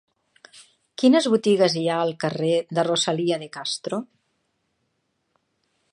Quines 1.01 1.27
botigues 1.33 1.75
hi 1.75 1.83
ha 1.91 1.99
al 2.05 2.15
carrer 2.25 2.55
de 2.79 2.87
Rosalía 2.89 3.39
de 3.45 3.51
Castro? 3.59 4.03